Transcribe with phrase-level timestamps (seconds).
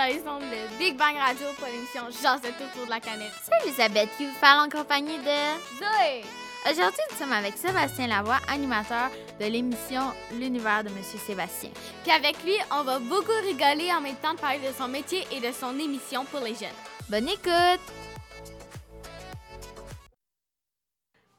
[0.00, 3.32] dans les ondes de Big Bang Radio pour l'émission Jazette autour de la canette.
[3.42, 5.58] C'est Elisabeth qui vous parle en compagnie de...
[5.76, 6.24] Zoé!
[6.70, 10.00] Aujourd'hui, nous sommes avec Sébastien Lavoie, animateur de l'émission
[10.32, 11.68] L'univers de Monsieur Sébastien.
[12.02, 15.22] Puis avec lui, on va beaucoup rigoler en même temps de parler de son métier
[15.32, 16.68] et de son émission pour les jeunes.
[17.10, 17.84] Bonne écoute!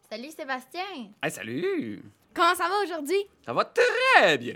[0.07, 1.09] Salut Sébastien!
[1.23, 2.03] Hey, salut!
[2.35, 3.25] Comment ça va aujourd'hui?
[3.43, 4.53] Ça va très bien.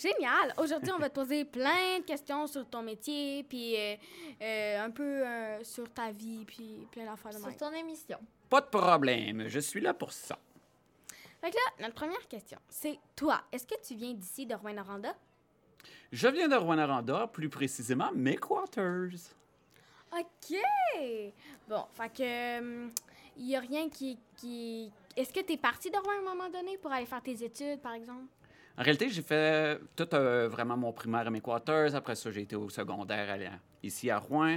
[0.00, 0.54] Génial!
[0.56, 3.96] Aujourd'hui, on va te poser plein de questions sur ton métier, puis euh,
[4.40, 7.50] euh, un peu euh, sur ta vie, puis plein d'affaires de même.
[7.50, 8.18] Sur ton émission.
[8.48, 10.38] Pas de problème, je suis là pour ça.
[11.42, 15.14] Fait que là, notre première question, c'est toi, est-ce que tu viens d'ici, de Rouen-Noranda?
[16.12, 19.10] Je viens de Rwanda, plus précisément mes quarters.
[20.18, 20.56] OK!
[21.68, 22.88] Bon, fait que...
[23.36, 24.18] Il n'y a rien qui...
[24.36, 24.90] qui...
[25.14, 27.44] Est-ce que tu es parti de Rouen à un moment donné pour aller faire tes
[27.44, 28.24] études, par exemple?
[28.78, 31.94] En réalité, j'ai fait tout euh, vraiment mon primaire à mes quarters.
[31.94, 34.56] Après ça, j'ai été au secondaire à- ici à Rouen.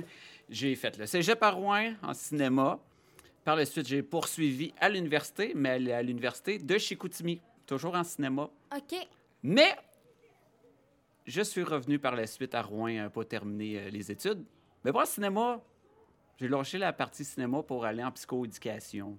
[0.50, 2.80] J'ai fait le cégep à Rouen en cinéma.
[3.44, 8.50] Par la suite, j'ai poursuivi à l'université, mais à l'université de Chicoutimi, toujours en cinéma.
[8.74, 8.96] OK.
[9.42, 9.76] Mais
[11.26, 14.44] je suis revenu par la suite à Rouen euh, pour terminer euh, les études.
[14.86, 15.62] Mais pour le cinéma,
[16.40, 19.18] j'ai lâché la partie cinéma pour aller en psychoéducation.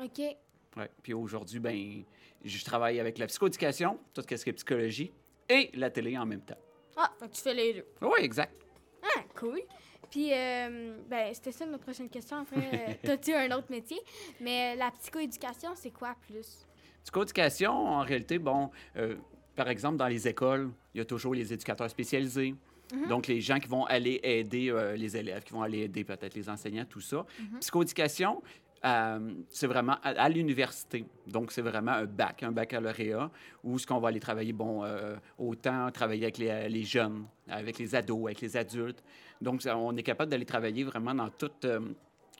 [0.00, 0.18] OK.
[0.76, 0.90] Ouais.
[1.02, 2.02] Puis aujourd'hui, ben,
[2.44, 5.12] je travaille avec la psychoéducation, tout ce qui est psychologie,
[5.48, 6.58] et la télé en même temps.
[6.96, 7.86] Ah, que tu fais les deux.
[8.02, 8.54] Oui, exact.
[9.02, 9.60] Ah, cool.
[10.10, 12.38] Puis, euh, ben, c'était ça notre prochaine question.
[12.38, 13.98] Après, euh, t'as-tu un autre métier?
[14.40, 16.66] Mais la psychoéducation, c'est quoi plus?
[17.02, 19.16] Psychoéducation, en réalité, bon, euh,
[19.56, 22.54] par exemple, dans les écoles, il y a toujours les éducateurs spécialisés.
[23.08, 26.34] Donc, les gens qui vont aller aider euh, les élèves, qui vont aller aider peut-être
[26.34, 27.26] les enseignants, tout ça.
[27.60, 28.63] Psychoéducation, euh,
[29.48, 31.04] c'est vraiment à, l'université.
[31.26, 33.30] Donc, c'est vraiment un bac, un baccalauréat,
[33.62, 37.78] où ce qu'on va aller travailler, bon, euh, autant travailler avec les, les jeunes, avec
[37.78, 39.02] les ados, avec les adultes.
[39.40, 41.64] Donc, on est capable d'aller travailler vraiment dans toute...
[41.64, 41.80] euh,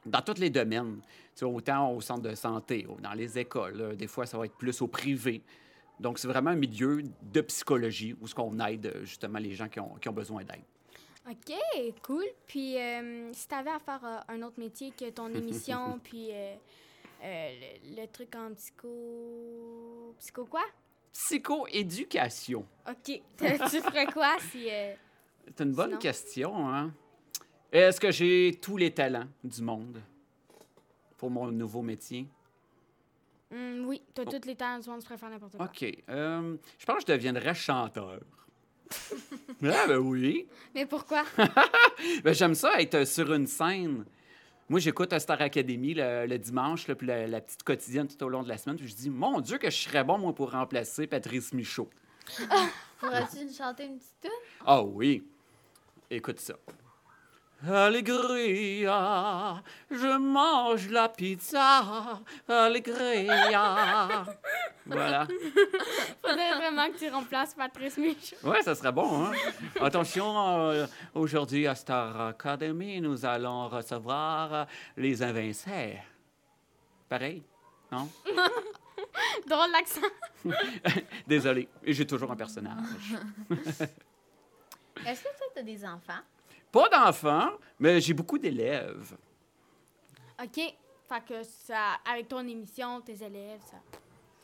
[0.06, 1.00] dans tous les domaines,
[1.40, 4.86] autant au centre de santé, dans les écoles, des fois ça va être plus au
[4.86, 5.42] privé.
[5.98, 9.68] Donc c'est vraiment un milieu de psychologie où ce qu'on aide euh, justement les gens
[9.68, 10.64] qui ont besoin d'aide.
[11.30, 11.54] OK,
[12.02, 12.24] cool.
[12.46, 16.54] Puis, euh, si t'avais à faire euh, un autre métier que ton émission, puis euh,
[17.22, 17.50] euh,
[17.86, 20.14] le, le truc en psycho...
[20.18, 20.64] Psycho quoi?
[21.12, 23.04] Psychoéducation, OK.
[23.38, 24.64] tu ferais quoi si...
[24.68, 25.98] c'est une bonne Sinon?
[25.98, 26.68] question.
[26.68, 26.92] Hein?
[27.72, 30.02] Est-ce que j'ai tous les talents du monde
[31.16, 32.26] pour mon nouveau métier?
[33.52, 34.30] hum, oui, t'as Oh.
[34.30, 35.66] toutes les talents du monde, tu faire n'importe quoi.
[35.66, 35.80] OK.
[36.08, 38.20] je pense que je deviendrais chanteur.
[39.64, 40.46] ah ben oui.
[40.74, 41.24] Mais pourquoi?
[42.22, 44.04] Ben, j'aime ça, être sur une scène.
[44.68, 48.28] Moi, j'écoute Star Academy le, le dimanche, là, puis la, la petite quotidienne tout au
[48.28, 48.76] long de la semaine.
[48.76, 51.88] Puis je dis, mon Dieu, que je serais bon, moi, pour remplacer Patrice Michaud.
[52.98, 54.30] Pourras-tu nous chanter une petite tune?
[54.66, 55.24] Ah oui.
[56.10, 56.54] Écoute ça.
[57.70, 62.20] Allegria, je mange la pizza.
[62.48, 64.24] Allegria.
[64.86, 65.26] Voilà.
[66.20, 68.36] Faudrait vraiment que tu remplaces Patrice Michaud.
[68.44, 69.32] Ouais, ça serait bon, hein?
[69.80, 74.64] Attention, euh, aujourd'hui à Star Academy, nous allons recevoir euh,
[74.98, 76.02] les invincibles.
[77.08, 77.42] Pareil,
[77.90, 78.10] non?
[79.48, 80.02] Drôle l'accent.
[81.26, 83.14] Désolé, j'ai toujours un personnage.
[85.06, 86.20] Est-ce que toi, t'as des enfants?
[86.74, 89.16] Pas d'enfants, mais j'ai beaucoup d'élèves.
[90.42, 90.56] OK.
[90.56, 93.76] Fait que ça, avec ton émission, tes élèves, ça.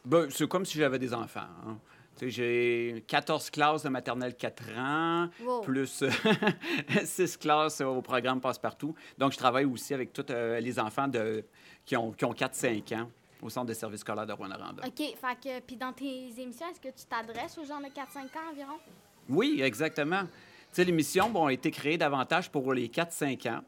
[0.05, 1.41] Ben, c'est comme si j'avais des enfants.
[1.67, 1.77] hein.
[2.17, 5.63] Tu sais, J'ai 14 classes de maternelle 4 ans, Wow.
[5.63, 6.05] plus
[7.05, 8.95] 6 classes au programme Passe-Partout.
[9.19, 11.45] Donc, je travaille aussi avec tous euh, les enfants de,
[11.85, 13.11] qui ont, qui ont 4-5 ans
[13.43, 14.57] au centre de service scolaire de Rwanda.
[14.87, 14.97] OK.
[14.97, 18.51] Fait que, puis dans tes émissions, est-ce que tu t'adresses aux gens de 4-5 ans
[18.53, 18.79] environ?
[19.29, 20.23] Oui, exactement.
[20.71, 23.63] Tu sais, l'émission bon, a été créée davantage pour les 4-5 ans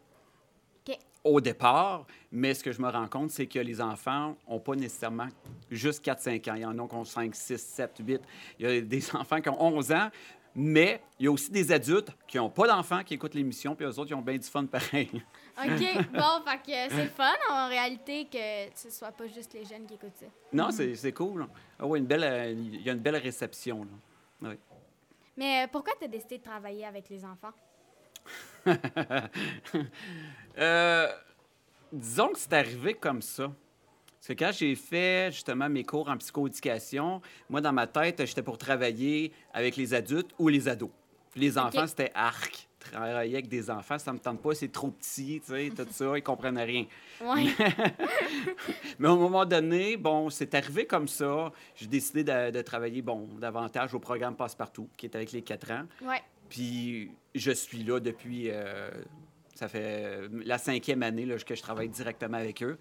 [1.25, 4.75] au départ, mais ce que je me rends compte, c'est que les enfants n'ont pas
[4.75, 5.29] nécessairement
[5.71, 6.55] juste 4-5 ans.
[6.55, 8.21] Il y en a qui ont 5, 6, 7, 8.
[8.59, 10.11] Il y a des enfants qui ont 11 ans,
[10.55, 13.87] mais il y a aussi des adultes qui n'ont pas d'enfants qui écoutent l'émission, puis
[13.87, 15.11] eux autres, ils ont bien du fun pareil.
[15.59, 15.69] OK.
[16.13, 19.95] bon, fait que c'est fun en réalité que ce soit pas juste les jeunes qui
[19.95, 20.27] écoutent ça.
[20.53, 21.47] non, c'est cool.
[21.79, 23.85] Ah oui, une belle, euh, il y a une belle réception.
[23.85, 24.49] Là.
[24.51, 24.59] Oui.
[25.37, 27.53] Mais euh, pourquoi tu as décidé de travailler avec les enfants?
[30.59, 31.09] Euh,
[31.91, 33.45] disons que c'est arrivé comme ça.
[34.23, 38.43] Parce que quand j'ai fait justement mes cours en psychoéducation, moi, dans ma tête, j'étais
[38.43, 40.91] pour travailler avec les adultes ou les ados.
[41.31, 42.69] Puis les enfants, c'était arc.
[42.91, 46.17] Travailler avec des enfants, ça me tente pas, c'est trop petit, tu sais, tout ça,
[46.19, 46.85] ils comprennent rien.
[47.21, 47.45] Ouais.
[48.99, 51.53] Mais à un moment donné, bon, c'est arrivé comme ça.
[51.77, 55.71] J'ai décidé de, de travailler, bon, davantage au programme Passe-Partout, qui est avec les 4
[55.71, 55.85] ans.
[56.03, 56.21] ouais.
[56.49, 58.91] Puis je suis là depuis, euh,
[59.55, 62.77] ça fait la cinquième année là, que je travaille directement avec eux.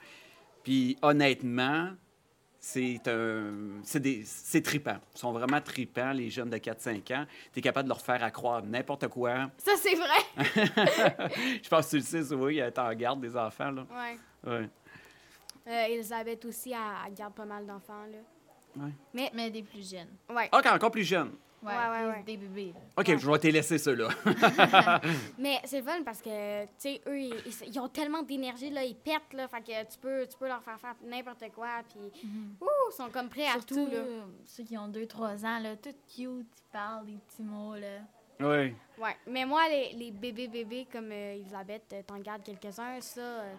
[0.63, 1.89] Puis honnêtement,
[2.63, 4.97] c'est un, c'est des, c'est trippant.
[5.15, 7.25] Ils sont vraiment trippants, les jeunes de 4-5 ans.
[7.51, 9.49] Tu es capable de leur faire accroire n'importe quoi.
[9.57, 10.45] Ça, c'est vrai.
[11.63, 13.85] je pense que tu le sais, oui, t'en gardes des enfants, là.
[13.91, 14.49] Ouais.
[14.51, 14.69] Ouais.
[15.67, 16.77] Euh, Elisabeth aussi, elle,
[17.07, 18.83] elle garde pas mal d'enfants, là.
[18.83, 18.91] Ouais.
[19.13, 20.15] Mais, Mais des plus jeunes.
[20.29, 20.47] ouais.
[20.51, 21.31] Ah, quand encore plus jeune.
[21.63, 22.73] Ouais, Ouais, ouais, des, bébés.
[22.73, 22.79] là.
[22.97, 23.17] OK, Ouais.
[23.19, 24.07] je vais te laisser ceux-là.
[25.37, 28.83] Mais c'est fun parce que, tu sais, eux, ils, ils- ils ont tellement d'énergie, là,
[28.83, 31.99] ils pètent, là, fait que tu peux, tu peux leur faire faire n'importe quoi, puis,
[32.61, 34.01] ouh, ils sont comme prêts à tout, là.
[34.45, 37.75] ceux qui ont 2-3 ans, là, tout cute, ils parlent des petits mots.
[37.75, 37.99] Là.
[38.39, 38.73] oui.
[38.97, 43.53] Ouais, mais moi, les, les bébés bébés comme euh, Elisabeth, t'en gardes quelques-uns, ça, euh,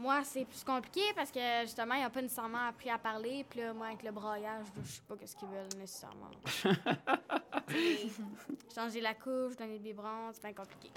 [0.00, 3.60] moi, c'est plus compliqué parce que, justement, ils n'ont pas nécessairement appris à parler, puis
[3.60, 6.30] là, moi, avec le braillage, je sais pas ce qu'ils veulent nécessairement.
[8.74, 10.90] Changer la couche, donner des biberons, c'est bien compliqué.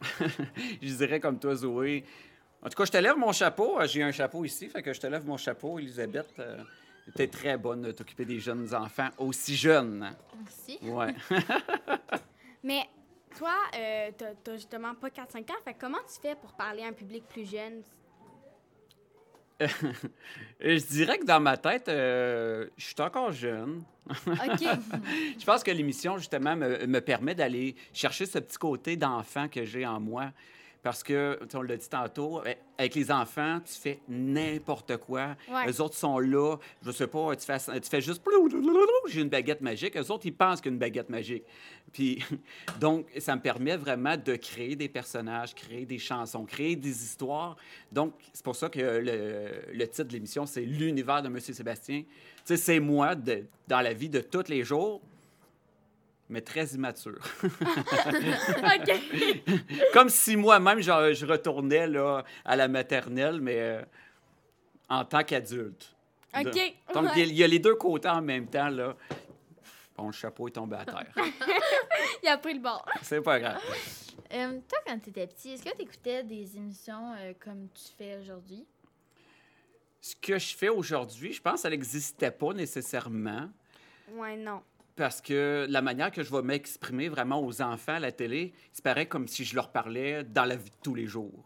[0.82, 2.04] Je dirais comme toi, Zoé.
[2.62, 3.80] En tout cas, je te lève mon chapeau.
[3.80, 6.32] Euh, J'ai un chapeau ici, fait que je te lève mon chapeau, Elisabeth.
[6.38, 6.62] Euh,
[7.14, 10.12] T'es très bonne de t'occuper des jeunes enfants aussi jeunes.
[10.38, 10.78] Merci.
[10.82, 11.14] Ouais.
[12.64, 12.82] Mais
[13.36, 16.92] toi, euh, t'as justement pas 4-5 ans, fait comment tu fais pour parler à un
[16.92, 17.82] public plus jeune?
[19.58, 19.68] Et
[20.78, 23.84] je dirais que dans ma tête, euh, je suis encore jeune.
[24.26, 24.60] OK.
[25.38, 29.64] Je pense que l'émission, justement, me, me permet d'aller chercher ce petit côté d'enfant que
[29.64, 30.30] j'ai en moi.
[30.86, 35.34] Parce que, on l'a dit tantôt, eh, avec les enfants, tu fais n'importe quoi.
[35.50, 35.68] Ouais.
[35.68, 36.56] Eux autres sont là.
[36.84, 38.22] Je sais pas, tu fais, tu fais juste
[39.08, 39.96] j'ai une baguette magique.
[39.96, 41.42] Eux autres, ils pensent qu'il y a une baguette magique.
[41.92, 42.22] Puis,
[42.80, 47.56] donc, ça me permet vraiment de créer des personnages, créer des chansons, créer des histoires.
[47.90, 52.02] Donc, c'est pour ça que le, le titre de l'émission, c'est L'univers de Monsieur Sébastien.
[52.02, 52.06] Tu
[52.44, 55.00] sais, c'est moi de- dans la vie de tous les jours,
[56.28, 57.18] mais très immature.
[57.44, 59.00] OK.
[59.92, 63.82] Comme si moi-même, je, je retournais là, à la maternelle, mais euh,
[64.88, 65.94] en tant qu'adulte.
[66.36, 66.44] OK.
[66.44, 67.28] De- Donc, il y a- Ouais.
[67.28, 68.68] il y, a les deux côtés en même temps.
[68.68, 68.96] Là.
[69.96, 71.06] Bon, le chapeau est tombé à terre.
[72.22, 72.84] Il a pris le bord.
[73.02, 73.60] C'est pas grave.
[74.32, 77.84] Euh, toi, quand tu étais petit, est-ce que tu écoutais des émissions euh, comme tu
[77.96, 78.66] fais aujourd'hui?
[80.00, 83.48] Ce que je fais aujourd'hui, je pense que ça n'existait pas nécessairement.
[84.12, 84.60] Ouais, non.
[84.96, 88.82] Parce que la manière que je vais m'exprimer vraiment aux enfants à la télé, c'est
[88.82, 91.44] pareil comme si je leur parlais dans la vie de tous les jours.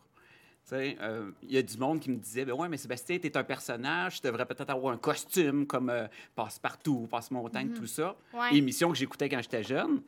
[0.73, 3.37] Euh, Il y a du monde qui me disait ben ouais, mais Sébastien, tu es
[3.37, 6.06] un personnage, tu devrais peut-être avoir un costume comme euh,
[6.37, 8.14] Passe-Partout, Passe-Montagne, tout ça.
[8.32, 8.56] Ouais.
[8.56, 10.00] Émission que j'écoutais quand j'étais jeune.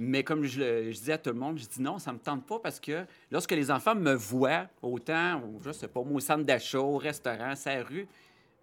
[0.00, 2.18] Mais comme je, le- je disais à tout le monde, je dis non, ça me
[2.18, 6.16] tente pas parce que lorsque les enfants me voient, autant, au- je sais pas, moi,
[6.16, 8.08] au centre d'achat, au restaurant, à la rue,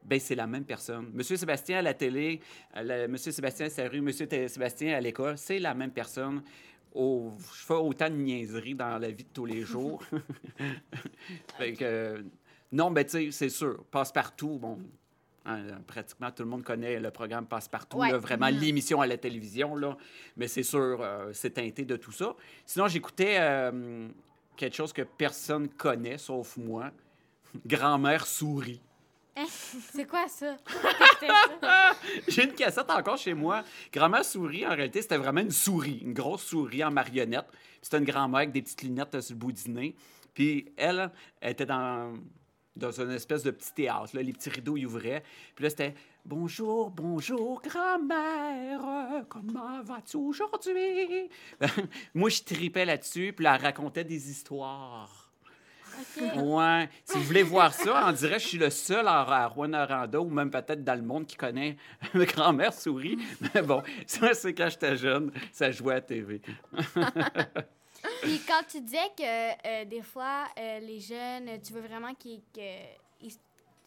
[0.05, 1.09] ben c'est la même personne.
[1.13, 2.39] Monsieur Sébastien à la télé,
[2.75, 6.41] la- Monsieur Sébastien à sa rue, Monsieur Sébastien à l'école, c'est la même personne.
[6.95, 7.29] Je
[7.65, 10.01] fais autant de niaiseries dans la vie de tous les jours.
[11.57, 12.23] Fait que,
[12.71, 14.79] non, ben tu sais, c'est sûr, passe-partout, bon,
[15.45, 18.11] hein, pratiquement tout le monde connaît le programme Passe-Partout, Ouais.
[18.17, 19.97] vraiment l'émission à la télévision, là,
[20.37, 22.35] mais c'est sûr, euh, c'est teinté de tout ça.
[22.65, 24.07] Sinon, j'écoutais euh,
[24.55, 26.91] quelque chose que personne connaît, sauf moi,
[27.65, 28.81] Grand-mère souris.
[29.47, 30.57] C'est quoi ça?
[32.27, 33.63] J'ai une cassette encore chez moi.
[33.91, 37.47] Grand-mère souris, en réalité, c'était vraiment une souris, une grosse souris en marionnette.
[37.81, 39.95] C'était une grand-mère avec des petites lunettes sur le bout du nez.
[40.33, 41.11] Puis elle,
[41.41, 42.13] elle était dans,
[42.75, 44.17] dans une espèce de petit théâtre.
[44.17, 45.23] Les petits rideaux, ils ouvraient.
[45.55, 45.95] Puis là, c'était
[46.27, 51.29] Bonjour, bonjour, grand-mère, comment vas-tu aujourd'hui?
[52.15, 55.24] Moi, je tripais là-dessus, puis elle racontait des histoires.
[56.35, 56.89] Ouais.
[57.03, 60.29] Si vous voulez voir ça, on dirait que je suis le seul à, Rouen-Noranda ou
[60.29, 61.77] même peut-être dans le monde qui connaît
[62.13, 63.17] ma grand-mère souris.
[63.53, 66.41] Mais bon, ça, c'est quand j'étais jeune, ça jouait à TV.
[68.21, 72.41] Puis quand tu disais que euh, des fois, euh, les jeunes, tu veux vraiment qu'ils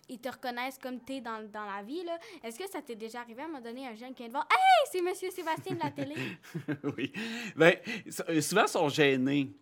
[0.08, 2.18] ils, te reconnaissent comme tu es dans, dans la vie, là.
[2.42, 4.32] est-ce que ça t'est déjà arrivé à un moment donné, un jeune qui vient te
[4.32, 6.14] voir «Hey, c'est Monsieur Sébastien de la télé!
[6.96, 7.12] oui.
[7.54, 7.74] Bien,
[8.40, 9.52] souvent, ils sont gênés.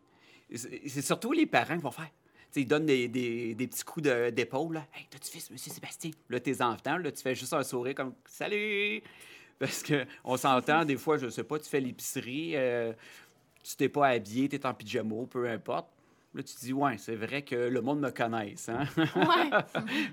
[0.55, 2.11] C'est surtout les parents qui vont faire.
[2.57, 4.77] Ils donnent des, des- des petits coups d'épaule.
[4.95, 6.11] Hey, t'as-tu fait monsieur Sébastien?
[6.31, 9.03] Là, tes enfants, là, tu fais juste un sourire comme Salut!
[9.59, 12.93] Parce qu'on s'entend, des fois, je sais pas, tu fais l'épicerie, euh,
[13.63, 15.89] tu t'es pas habillé, tu es en pyjama, peu importe.
[16.35, 18.69] Là, tu te dis, ouais, c'est vrai que le monde me connaisse.
[18.69, 19.51] Hein?» Ouais.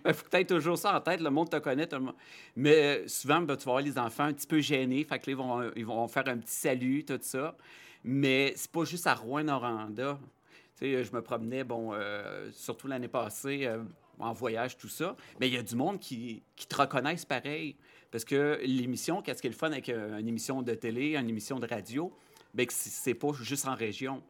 [0.06, 1.20] Il faut que tu aies toujours ça en tête.
[1.20, 1.86] Le monde te connaît.
[1.86, 2.16] tout le monde-
[2.56, 5.04] Mais euh, souvent, ben, tu vas voir les enfants un petit peu gênés.
[5.04, 7.58] Fait que là, ils vont, ils vont faire un petit salut, tout ça.
[8.06, 10.18] Mais c'est pas juste à Rouen-Noranda.
[10.84, 13.84] Je me promenais, bon, euh, surtout l'année passée, euh,
[14.20, 15.16] en voyage, tout ça.
[15.40, 17.76] Mais il y a du monde qui, qui te reconnaissent pareil.
[18.12, 21.30] Parce que l'émission, qu'est-ce qui est le fun avec euh, une émission de télé, une
[21.30, 22.14] émission de radio?
[22.54, 24.22] bien que c'est pas juste en région.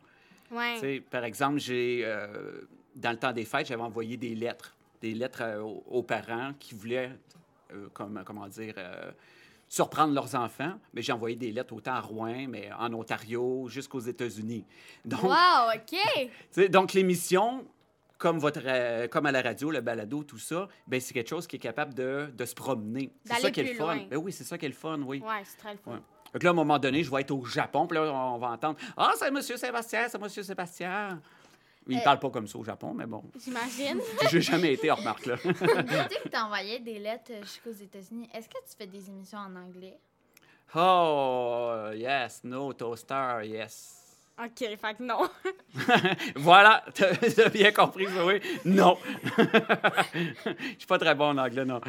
[0.51, 1.01] Ouais.
[1.09, 2.61] Par exemple, j'ai euh,
[2.95, 6.53] dans le temps des fêtes, j'avais envoyé des lettres, des lettres euh, aux, aux parents
[6.59, 7.11] qui voulaient,
[7.73, 8.75] euh, comme, comment dire,
[9.73, 10.73] surprendre leurs enfants.
[10.93, 14.65] Mais j'ai envoyé des lettres autant à Rouen, mais en Ontario, jusqu'aux États-Unis.
[15.03, 16.69] Donc, Wow, OK.
[16.69, 17.65] donc l'émission,
[18.19, 21.47] comme, votre, euh, comme à la radio, le balado, tout ça, ben, c'est quelque chose
[21.47, 23.11] qui est capable de, de se promener.
[23.25, 23.97] C'est ça qui est le fun.
[24.11, 25.21] Ben oui, c'est ça qui est le fun, oui.
[25.25, 25.93] Ouais, c'est très le fun.
[25.93, 26.01] Ouais.
[26.33, 28.49] Donc là, à un moment donné, je vais être au Japon, puis là, on va
[28.49, 31.19] entendre Ah, c'est Monsieur Sébastien, c'est Monsieur Sébastien.
[31.87, 32.03] Il ne Euh.
[32.03, 33.23] parle pas comme ça au Japon, mais bon.
[33.43, 33.99] J'imagine.
[34.31, 35.37] J'ai jamais été, remarque, là.
[35.41, 35.55] tu sais
[36.23, 38.29] que tu envoyais des lettres euh, jusqu'aux États-Unis.
[38.33, 39.99] Est-ce que tu fais des émissions en anglais?
[40.75, 43.99] Oh, yes, no, toaster, yes.
[44.43, 45.29] OK, fait que non.
[46.35, 48.41] Voilà, t'as bien compris, oui.
[48.65, 48.97] Non.
[49.37, 51.79] Je suis pas très bon en anglais, non.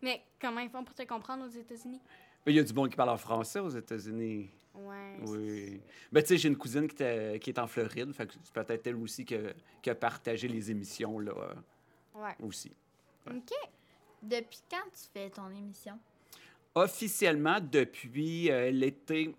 [0.00, 2.00] Mais comment ils font pour te comprendre aux États-Unis?
[2.46, 4.48] Mais il y a du monde qui parle en français aux États-Unis.
[4.74, 5.16] Ouais.
[5.26, 5.80] Oui.
[6.10, 8.96] Ben, tu sais, j'ai une cousine qui, est en Floride, fait que c'est peut-être elle
[8.96, 11.32] aussi qui a, qui a partagé les émissions, là,
[12.14, 12.34] Ouais.
[12.42, 12.72] aussi.
[13.28, 13.52] OK.
[14.22, 15.98] Depuis quand tu fais ton émission?
[16.74, 19.34] officiellement depuis euh, l'été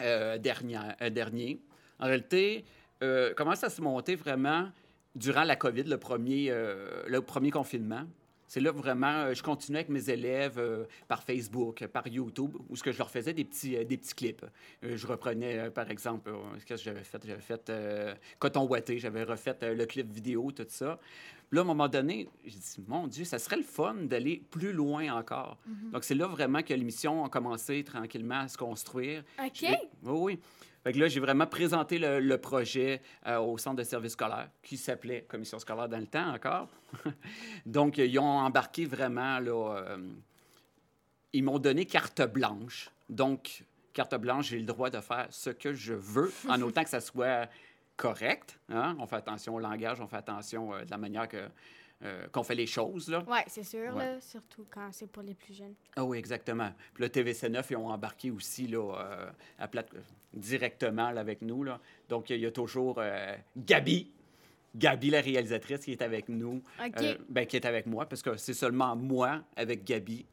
[0.00, 1.60] euh, dernier, euh, dernier.
[1.98, 2.64] En réalité,
[3.36, 4.70] commence à se monter vraiment
[5.14, 8.02] durant la COVID, le premier, le premier confinement?
[8.48, 12.76] C'est là vraiment, euh, je continuais avec mes élèves euh, par Facebook, par YouTube, où
[12.76, 14.44] ce que je leur faisais des petits, euh, des petits clips.
[14.84, 16.32] Euh, je reprenais, par exemple,
[16.66, 17.22] qu'est-ce que j'avais fait?
[17.26, 17.70] J'avais fait
[18.38, 20.98] Coton Ouaté, j'avais refait le clip vidéo, tout ça.
[21.48, 24.42] Puis là, à un moment donné, j'ai dit, mon Dieu, ça serait le fun d'aller
[24.50, 25.58] plus loin encore.
[25.92, 29.24] Donc, c'est là vraiment que l'émission a commencé tranquillement à se construire.
[29.42, 29.62] OK.
[29.62, 30.40] Oui, oui.
[30.88, 34.48] Fait que là, j'ai vraiment présenté le, le projet euh, au centre de service scolaire,
[34.62, 36.66] qui s'appelait Commission scolaire dans le temps encore.
[37.66, 39.98] Donc, ils ont embarqué vraiment, là, euh,
[41.34, 42.90] ils m'ont donné carte blanche.
[43.10, 46.88] Donc, carte blanche, j'ai le droit de faire ce que je veux, en autant que
[46.88, 47.50] ça soit
[47.98, 48.58] correct.
[48.70, 48.96] hein.
[48.98, 51.50] On fait attention au langage, on fait attention euh, de la manière que,
[52.04, 53.08] euh, qu'on fait les choses.
[53.26, 54.14] Ouais, c'est sûr, Ouais.
[54.14, 55.74] là, surtout quand c'est pour les plus jeunes.
[55.96, 56.70] Ah oui, exactement.
[56.94, 59.92] Puis le TVC9, ils ont embarqué aussi là, euh, à plate-
[60.32, 61.64] directement là, avec nous.
[61.64, 61.80] Là.
[62.08, 64.10] Donc, il y a toujours euh, Gabi.
[64.76, 66.62] Gabi, la réalisatrice, qui est avec nous.
[66.84, 66.92] OK.
[67.00, 70.24] Euh, ben, qui est avec moi, parce que c'est seulement moi avec Gabi.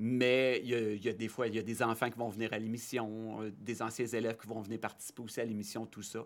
[0.00, 2.18] Mais il y, a, il y a des fois, il y a des enfants qui
[2.18, 5.86] vont venir à l'émission, euh, des anciens élèves qui vont venir participer aussi à l'émission,
[5.86, 6.24] tout ça.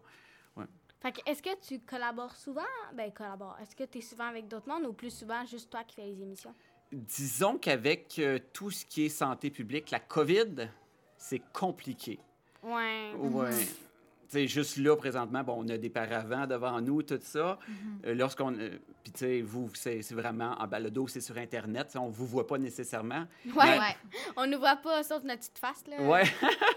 [1.02, 2.62] Fait que est-ce que tu collabores souvent?
[2.94, 3.56] Ben, collabore.
[3.60, 6.06] Est-ce que tu es souvent avec d'autres mondes ou plus souvent juste toi qui fais
[6.06, 6.54] les émissions?
[6.92, 10.68] Disons qu'avec euh, tout ce qui est santé publique, la COVID,
[11.16, 12.20] c'est compliqué.
[12.62, 13.12] Ouais.
[13.18, 13.50] Ouais.
[13.50, 13.66] Tu
[14.28, 17.58] sais, juste là, présentement, bon, on a des paravents devant nous, tout ça.
[18.06, 18.54] Euh, Lorsqu'on.
[18.54, 21.92] euh, Puis, tu sais, vous, c'est vraiment en balado, c'est sur Internet.
[21.96, 23.26] On ne vous voit pas nécessairement.
[23.46, 23.52] Ouais.
[23.78, 23.96] Ouais.
[24.36, 26.00] On ne voit pas sauf notre petite face, là.
[26.02, 26.22] Ouais.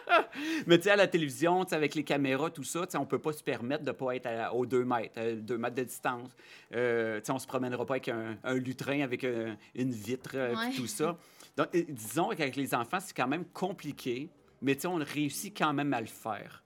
[0.67, 2.98] Mais, tu sais, à la télévision, tu sais, avec les caméras, tout ça, tu sais,
[2.98, 5.32] on ne peut pas se permettre de ne pas être à- aux deux mètres, à
[5.34, 6.29] deux mètres de distance.
[6.74, 9.91] Euh, tu sais, on ne se promènera pas avec un, un lutrin, avec un- une
[9.91, 10.72] vitre, euh, Ouais.
[10.75, 11.17] tout ça.
[11.58, 14.29] Donc, euh, disons qu'avec les enfants, c'est quand même compliqué,
[14.62, 16.63] mais tu sais, on réussit quand même à le faire.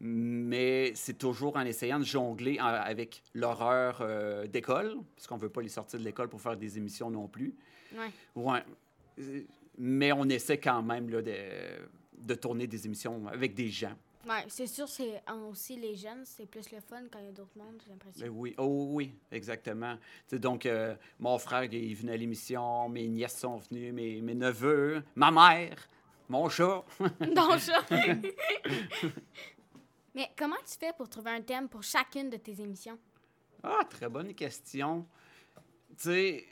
[0.00, 5.40] Mais c'est toujours en essayant de jongler en- avec l'horreur euh, d'école, parce qu'on ne
[5.40, 7.54] veut pas les sortir de l'école pour faire des émissions non plus.
[7.94, 8.10] Ouais.
[8.34, 8.62] Ouais.
[9.78, 11.34] Mais on essaie quand même là, de,
[12.18, 13.94] de tourner des émissions avec des gens.
[14.28, 17.32] Ouais, c'est sûr, c'est aussi les jeunes, c'est plus le fun quand il y a
[17.32, 18.26] d'autres mondes, j'ai l'impression.
[18.26, 19.94] Ben oui, oh oui, exactement.
[19.96, 23.92] Tu sais, donc, euh, mon frère, il est venu à l'émission, mes nièces sont venues,
[23.92, 25.76] mes, mes neveux, ma mère,
[26.28, 26.84] mon chat.
[27.20, 27.84] Donc, ça.
[30.16, 32.98] Mais comment tu fais pour trouver un thème pour chacune de tes émissions?
[33.62, 35.06] Ah, très bonne question.
[35.90, 36.44] Tu sais,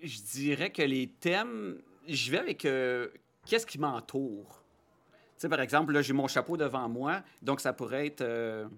[0.00, 3.08] je dirais que les thèmes, je vais avec euh,
[3.44, 4.62] qu'est-ce qui m'entoure?
[5.34, 8.68] Tu sais, par exemple, là, j'ai mon chapeau devant moi, donc ça pourrait être euh,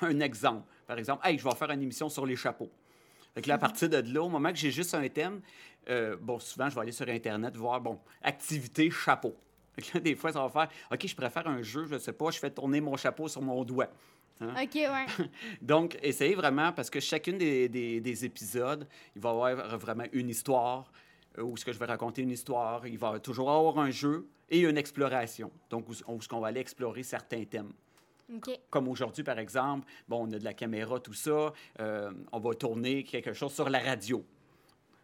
[0.00, 0.66] un exemple.
[0.86, 2.70] Par exemple, hey, je vais faire une émission sur les chapeaux.
[3.34, 5.42] Fait là, à partir de là, au moment que j'ai juste un thème,
[5.90, 9.36] euh, bon, souvent, je vais aller sur Internet voir, bon, activité chapeau.
[9.94, 12.38] Là, des fois, ça va faire, OK, je préfère un jeu, je sais pas, je
[12.38, 13.88] fais tourner mon chapeau sur mon doigt.
[14.40, 14.54] Hein?
[14.62, 15.06] OK, ouais.
[15.62, 20.04] Donc, essayez vraiment, parce que chacune des, des- des épisodes, il va y avoir vraiment
[20.12, 20.90] une histoire,
[21.38, 24.26] euh, où ce que je vais raconter une histoire, il va toujours avoir un jeu
[24.50, 25.50] et une exploration.
[25.70, 27.72] Donc, où, où ce qu'on va aller explorer certains thèmes.
[28.34, 28.50] OK.
[28.70, 32.54] Comme aujourd'hui, par exemple, bon, on a de la caméra, tout ça, euh, on va
[32.54, 34.24] tourner quelque chose sur la radio.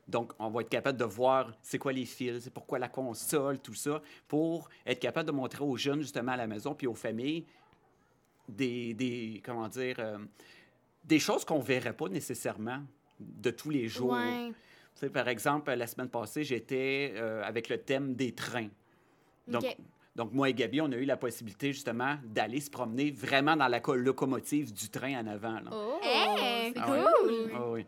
[0.09, 3.59] Donc, on va être capable de voir c'est quoi les fils, c'est pourquoi la console,
[3.59, 6.95] tout ça, pour être capable de montrer aux jeunes, justement, à la maison, puis aux
[6.95, 7.45] familles,
[8.49, 10.19] des, des comment dire, euh,
[11.05, 12.83] des choses qu'on ne verrait pas nécessairement
[13.19, 14.13] de tous les jours.
[14.13, 14.51] Ouais.
[14.95, 18.69] Tu sais, par exemple, la semaine passée, j'étais euh, avec le thème des trains.
[20.15, 23.69] Donc, moi et Gabi, on a eu la possibilité justement d'aller se promener vraiment dans
[23.69, 25.61] la co- locomotive du train en avant.
[25.61, 25.71] là.
[25.73, 27.05] Oh, Hey, Ah ouais.
[27.21, 27.51] cool.
[27.55, 27.87] Ah oui.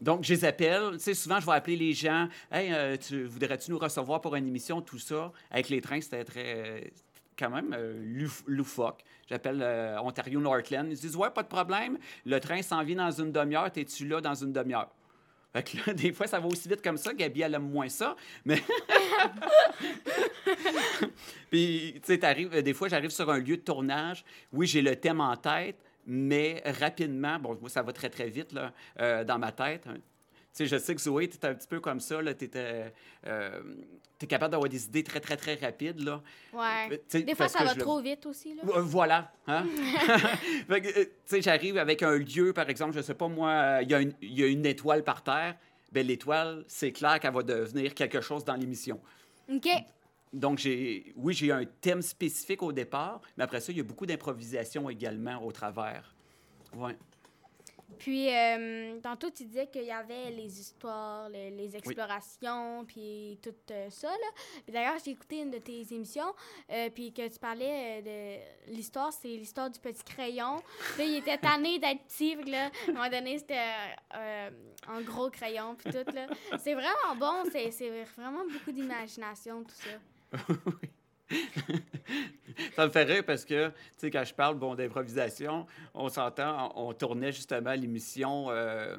[0.00, 0.92] Donc, je les appelle.
[0.94, 2.28] Tu sais, souvent, je vais appeler les gens.
[2.52, 5.32] Hey, euh, tu, voudrais-tu nous recevoir pour une émission, tout ça?
[5.50, 6.92] Avec les trains, c'était très.
[7.38, 9.02] quand même euh, louf- loufoque.
[9.28, 10.86] J'appelle euh, Ontario Northland.
[10.90, 11.98] Ils disent Ouais, pas de problème.
[12.24, 13.70] Le train s'en vient dans une demi-heure.
[13.70, 14.90] T'es-tu là dans une demi-heure?
[15.54, 17.14] Fait que là, des fois, ça va aussi vite comme ça.
[17.14, 18.14] Gabi, elle aime moins ça.
[18.44, 18.62] Mais.
[21.50, 24.24] Puis, tu sais, des fois, j'arrive sur un lieu de tournage.
[24.52, 25.76] Oui, j'ai le thème en tête,
[26.06, 29.84] mais rapidement, bon, moi, ça va très, très vite là, euh, dans ma tête.
[29.84, 32.18] Tu sais, je sais que Zoé, tu es un petit peu comme ça.
[32.34, 36.00] Tu es, capable d'avoir des idées très, très, très rapides.
[36.00, 36.22] Là.
[36.54, 37.02] Ouais.
[37.22, 38.54] Des fois, ça va le- trop vite aussi.
[38.54, 38.62] Là.
[38.66, 39.30] euh, Voilà.
[39.46, 39.66] Hein?
[40.70, 43.90] Euh, tu sais, j'arrive avec un lieu, par exemple, je sais pas moi, euh, il
[43.90, 45.56] y, a une- il y a une étoile par terre.
[45.92, 49.00] Ben, l'étoile, c'est clair qu'elle va devenir quelque chose dans l'émission.
[49.52, 49.68] OK.
[50.32, 53.84] Donc, j'ai, oui, j'ai un thème spécifique au départ, mais après ça, il y a
[53.84, 56.14] beaucoup d'improvisation également au travers.
[56.74, 56.96] Ouais.
[57.98, 63.54] Puis, euh, tantôt, tu disais qu'il y avait les histoires, les, les explorations, puis tout
[63.70, 64.08] euh, ça.
[64.08, 64.72] Là.
[64.72, 66.34] D'ailleurs, j'ai écouté une de tes émissions,
[66.70, 70.56] euh, puis que tu parlais de l'histoire, c'est l'histoire du petit crayon.
[70.98, 73.64] Là, il était tanné d'être petit, puis là, à un moment donné, c'était
[74.10, 76.12] un gros crayon, puis tout.
[76.12, 76.26] Là.
[76.58, 79.98] C'est vraiment bon, c'est, c'est vraiment beaucoup d'imagination, tout ça.
[82.74, 86.72] Ça me fait rire parce que, tu sais, quand je parle bon, d'improvisation, on s'entend,
[86.76, 88.96] on, tournait justement l'émission euh,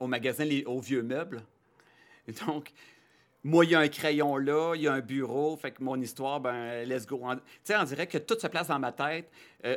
[0.00, 1.42] au magasin Les- aux Vieux Meubles.
[2.46, 2.72] Donc,
[3.42, 6.00] moi, il y a un crayon là, il y a un bureau, fait que mon
[6.00, 7.20] histoire, ben, let's go.
[7.34, 9.30] Tu sais, on dirait que tout se place dans ma tête.
[9.66, 9.76] Euh,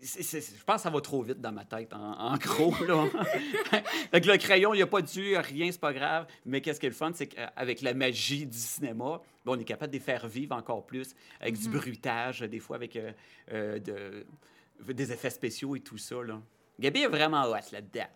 [0.00, 2.74] je pense que ça va trop vite dans ma tête, en, en gros.
[2.84, 3.06] Là.
[4.10, 6.26] fait que le crayon, il n'y a pas dû, rien, c'est pas grave.
[6.44, 9.64] Mais qu'est-ce qui est le fun, c'est qu'avec la magie du cinéma, ben, on est
[9.64, 13.12] capable de les faire vivre encore plus, avec du bruitage, des fois avec euh,
[13.52, 14.26] euh, de-
[14.92, 16.22] des effets spéciaux et tout ça.
[16.22, 16.40] Là.
[16.78, 18.08] Gabi est vraiment hot là-dedans.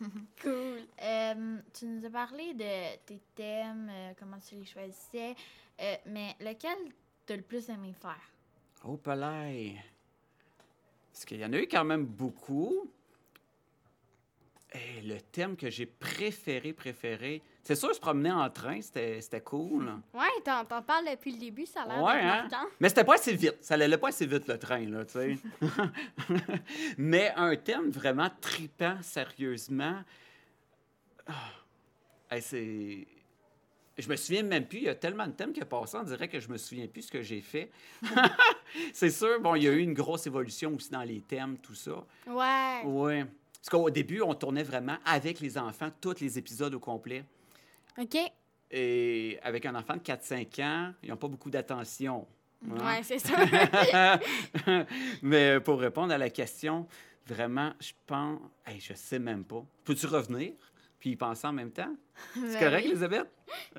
[0.42, 0.80] Cool.
[1.02, 5.34] Euh, tu nous as parlé de tes thèmes, comment tu les choisissais,
[6.04, 6.76] mais lequel
[7.24, 8.20] t'as le plus aimé faire?
[8.84, 9.76] Oh, palais.
[11.16, 12.92] Parce qu'il y en a eu quand même beaucoup.
[14.74, 19.90] Et le thème que j'ai préféré, préféré, c'est sûr, se promener en train, c'était cool.
[20.12, 22.48] Ouais, t'en, parles depuis le début, ça a l'air Ouais, hein?
[22.78, 23.56] Mais c'était pas assez vite.
[23.62, 25.38] Ça allait pas assez vite, le train, là, tu sais.
[26.98, 30.02] Mais un thème vraiment tripant, sérieusement.
[31.26, 31.32] Ah.
[32.30, 33.06] Hey, c'est...
[33.98, 34.78] Je me souviens même plus.
[34.78, 36.86] Il y a tellement de thèmes qui ont passé, on dirait que je me souviens
[36.86, 37.70] plus ce que j'ai fait.
[38.92, 41.74] c'est sûr, bon, il y a eu une grosse évolution aussi dans les thèmes, tout
[41.74, 42.04] ça.
[42.26, 42.82] Ouais.
[42.84, 43.24] Oui.
[43.54, 47.24] Parce qu'au début, on tournait vraiment avec les enfants, tous les épisodes au complet.
[47.98, 48.16] OK.
[48.70, 52.26] Et avec un enfant de 4-5 ans, ils n'ont pas beaucoup d'attention.
[52.70, 52.84] hein.
[52.84, 54.20] Ouais, c'est ça.
[55.22, 56.86] Mais pour répondre à la question,
[57.26, 58.40] vraiment, je pense.
[58.66, 59.64] Hey, je sais même pas.
[59.84, 60.52] Peux-tu revenir?
[61.06, 61.94] Puis y penser en même temps?
[62.34, 62.90] C'est Ben correct, oui.
[62.90, 63.28] Elisabeth?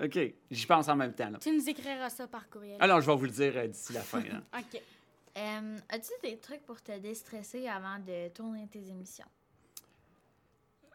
[0.01, 0.17] OK.
[0.49, 1.29] J'y pense en même temps.
[1.29, 1.39] Là.
[1.39, 2.77] tu nous écriras ça par courriel.
[2.79, 4.21] Alors, je vais vous le dire euh, d'ici la fin.
[4.21, 4.41] là.
[4.57, 4.81] OK.
[5.37, 9.27] Euh, As-tu des trucs pour te déstresser avant de tourner tes émissions?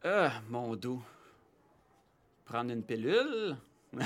[0.02, 1.02] Ah, mon dos.
[2.46, 3.56] Prendre une pilule?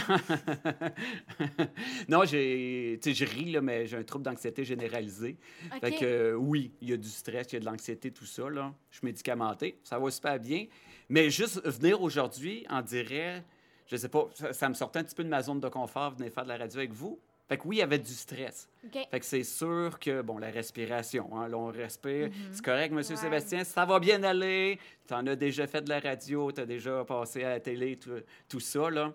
[2.09, 5.37] non, j'ai, tu sais, je ris, là, mais j'ai un trouble d'anxiété généralisé.
[5.73, 5.81] OK.
[5.81, 8.27] Fait que euh, oui, il y a du stress, il y a de l'anxiété, tout
[8.27, 8.51] ça.
[8.51, 8.75] Là.
[8.91, 10.67] Je suis médicamenté, ça va super bien.
[11.09, 13.45] Mais juste venir aujourd'hui, en dirait,
[13.87, 16.15] je sais pas, ça, ça me sortait un petit peu de ma zone de confort,
[16.17, 17.19] venir faire de la radio avec vous.
[17.49, 18.69] Fait que oui, il y avait du stress.
[18.93, 22.29] Fait que c'est sûr que, bon, la respiration, hein, là, on respire.
[22.51, 23.21] C'est correct, Monsieur Ouais.
[23.21, 24.81] Sébastien, ça va bien aller.
[25.07, 27.97] Tu en as déjà fait de la radio, tu as déjà passé à la télé,
[27.97, 28.11] tout,
[28.49, 29.13] tout ça, là.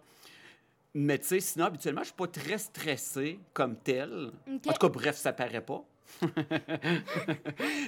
[0.93, 4.31] Mais tu sais, sinon, habituellement, je suis pas très stressé comme tel.
[4.47, 5.83] En tout cas, bref, ça paraît pas.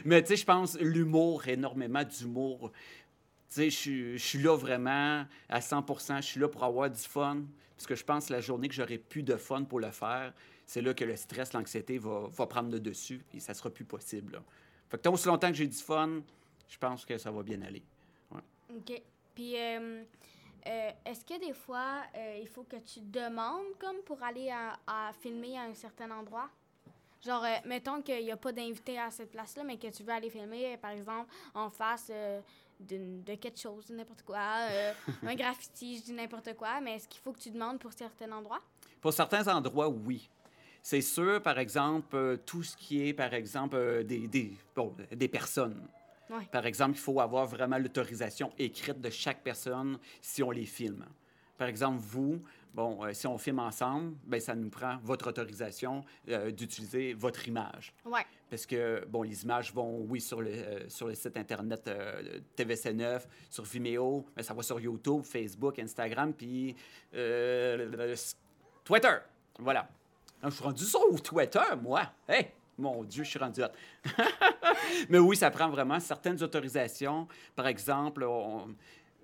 [0.05, 2.71] Mais tu sais, je pense l'humour, énormément d'humour.
[3.53, 5.85] Sais, je suis- là vraiment à 100
[6.21, 7.43] Je suis là pour avoir du fun.
[7.75, 10.33] Parce que je pense que la journée que j'aurai plus de fun pour le faire,
[10.65, 13.85] c'est là que le stress, l'anxiété va, va prendre le dessus et ça sera plus
[13.85, 14.33] possible.
[14.33, 14.43] là.
[14.89, 16.21] Fait que tant aussi longtemps que j'ai du fun,
[16.67, 17.83] je pense que ça va bien aller.
[18.31, 18.99] OK.
[19.35, 20.03] Puis, euh,
[20.65, 25.11] euh, est-ce que des fois, euh, il faut que tu demandes comme pour aller à,
[25.21, 26.49] filmer à un certain endroit?
[27.23, 30.31] Genre, mettons qu'il n'y a pas d'invité à cette place-là, mais que tu veux aller
[30.31, 32.11] filmer, par exemple, en face
[32.79, 37.07] de quelque chose, de n'importe quoi, euh, un graffiti, je dis n'importe quoi, mais est-ce
[37.07, 38.62] qu'il faut que tu demandes pour certains endroits?
[39.01, 40.29] Pour certains endroits, oui.
[40.81, 44.93] C'est sûr, par exemple, euh, tout ce qui est, par exemple, euh, des, des, bon,
[45.12, 45.88] des personnes.
[46.29, 46.45] Ouais.
[46.51, 51.05] Par exemple, il faut avoir vraiment l'autorisation écrite de chaque personne si on les filme.
[51.57, 52.41] Par exemple, vous,
[52.73, 57.47] bon, euh, si on filme ensemble, ben ça nous prend votre autorisation euh, d'utiliser votre
[57.47, 57.93] image.
[58.05, 58.25] Ouais.
[58.49, 62.39] Parce que, bon, les images vont, oui, sur le, euh, sur le site Internet euh,
[62.57, 66.75] TVC9, sur Vimeo, mais ça va sur YouTube, Facebook, Instagram, puis
[68.83, 69.17] Twitter.
[69.59, 69.88] Voilà.
[70.41, 72.12] Donc, je suis rendu sur Twitter, moi?
[72.27, 72.51] Hey!
[72.75, 73.67] Mon Dieu, je suis rendu hot.
[75.09, 77.27] mais oui, ça prend vraiment certaines autorisations.
[77.55, 78.75] Par exemple, on,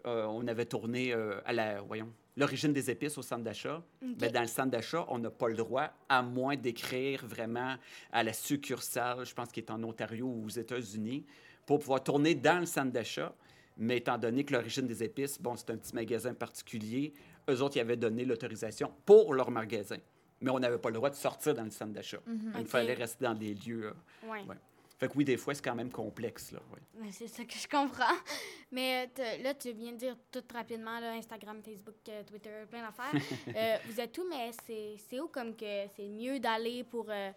[0.05, 1.13] on avait tourné
[1.45, 3.83] à la, voyons, l'origine des épices au centre d'achat.
[4.01, 7.75] Ben, dans le centre d'achat, on n'a pas le droit, à moins d'écrire vraiment
[8.11, 11.25] à la succursale, je pense qu'il est en Ontario ou aux États-Unis,
[11.65, 13.33] pour pouvoir tourner dans le centre d'achat.
[13.77, 17.13] Mais étant donné que l'origine des épices, bon, c'est un petit magasin particulier,
[17.49, 19.97] eux autres, ils avaient donné l'autorisation pour leur magasin.
[20.41, 22.19] Mais on n'avait pas le droit de sortir dans le centre d'achat.
[22.27, 22.67] Il Ok.
[22.67, 23.85] fallait rester dans des lieux.
[23.87, 24.43] euh, Ouais.
[24.47, 24.55] Ouais.
[24.99, 26.51] Fait que oui, des fois, c'est quand même complexe.
[26.51, 27.09] Là, ouais.
[27.11, 28.17] C'est ça que je comprends.
[28.71, 32.81] Mais euh, là, tu viens de dire tout rapidement, là, Instagram, Facebook, euh, Twitter, plein
[32.81, 33.13] d'affaires.
[33.55, 37.31] Euh, vous êtes où, mais c'est c'est où comme que c'est mieux d'aller pour euh,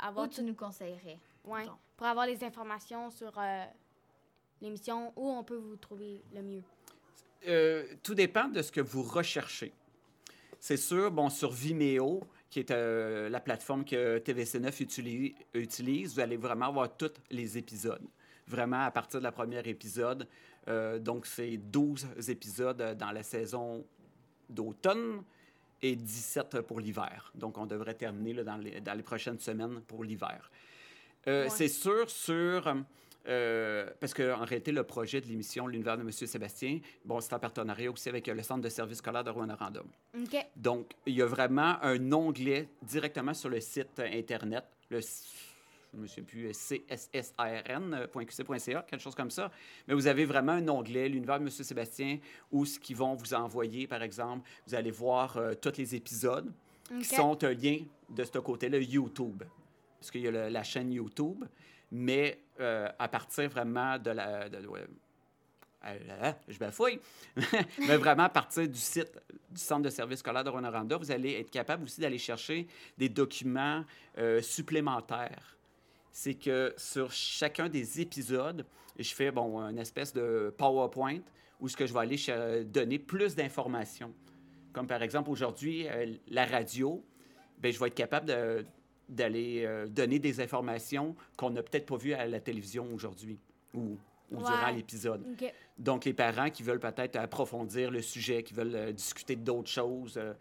[0.00, 1.18] avoir Où tu nous conseillerais?
[1.44, 1.76] ouais, mettons?
[1.96, 3.64] pour avoir les informations sur euh,
[4.60, 6.62] l'émission, où on peut vous trouver le mieux?
[7.46, 9.72] Euh, tout dépend de ce que vous recherchez.
[10.58, 16.20] C'est sûr, bon, sur Vimeo, qui est euh, la plateforme que TVC9 utili- utilise, vous
[16.20, 18.02] allez vraiment avoir tous les épisodes.
[18.46, 20.28] Vraiment, à partir de la première épisode.
[20.68, 23.86] Euh, donc, c'est 12 épisodes dans la saison
[24.50, 25.22] d'automne
[25.80, 27.32] et 17 pour l'hiver.
[27.34, 30.50] Donc, on devrait terminer là, dans, les, dans les prochaines semaines pour l'hiver.
[31.28, 31.48] Euh, Ouais.
[31.50, 32.74] C'est sûr sur...
[33.28, 36.10] euh, parce qu'en réalité, le projet de l'émission L'univers de M.
[36.10, 39.82] Sébastien, bon, c'est en partenariat aussi avec euh, le Centre de services scolaires de Rouen-Noranda.
[40.20, 40.46] OK.
[40.56, 45.00] Donc, il y a vraiment un onglet directement sur le site euh, Internet, le
[45.94, 46.50] je ne me souviens plus,
[47.62, 49.50] cssarn.qc.ca, quelque chose comme ça.
[49.86, 51.50] Mais vous avez vraiment un onglet, l'univers de M.
[51.50, 52.18] Sébastien,
[52.50, 56.50] où ce qu'ils vont vous envoyer, par exemple, vous allez voir euh, tous les épisodes
[56.98, 59.42] qui sont un lien de ce côté-là, YouTube.
[60.00, 61.44] Parce qu'il y a le- la chaîne YouTube,
[61.90, 64.48] mais euh, à partir vraiment de la...
[64.48, 64.58] de-
[65.84, 67.00] euh, je bafouille.
[67.88, 69.18] mais vraiment à partir du site
[69.50, 73.08] du Centre de services scolaires de Rwanda, vous allez être capable aussi d'aller chercher des
[73.08, 73.84] documents
[74.18, 75.56] euh, supplémentaires.
[76.12, 78.64] C'est que sur chacun des épisodes,
[78.98, 81.18] je fais bon, une espèce de PowerPoint
[81.60, 84.12] où ce que je vais aller donner plus d'informations.
[84.72, 87.04] Comme par exemple aujourd'hui, euh, la radio,
[87.58, 88.64] ben, je vais être capable de-
[89.08, 93.38] d'aller euh, donner des informations qu'on n'a peut-être pas vues à la télévision aujourd'hui
[93.74, 93.80] ou,
[94.30, 94.44] ou Ouais.
[94.44, 95.22] durant l'épisode.
[95.78, 100.16] Donc, les parents qui veulent peut-être approfondir le sujet, qui veulent euh, discuter d'autres choses,
[100.16, 100.32] euh,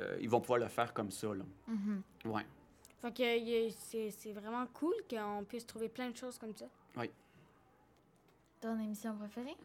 [0.00, 1.28] euh, ils vont pouvoir le faire comme ça.
[1.34, 1.44] Là.
[1.66, 2.02] Mhm.
[2.26, 2.44] Ouais.
[3.00, 6.66] Fait que c'est c'est vraiment cool qu'on puisse trouver plein de choses comme ça.
[8.60, 9.56] Ton émission préférée?